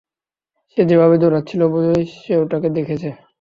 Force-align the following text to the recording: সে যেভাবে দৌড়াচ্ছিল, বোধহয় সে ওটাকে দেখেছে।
সে 0.71 0.81
যেভাবে 0.89 1.15
দৌড়াচ্ছিল, 1.17 1.61
বোধহয় 1.71 2.05
সে 2.15 2.33
ওটাকে 2.37 2.69
দেখেছে। 2.77 3.09